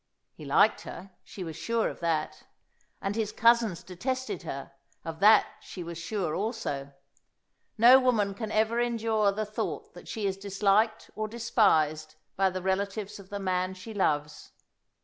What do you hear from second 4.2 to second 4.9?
her,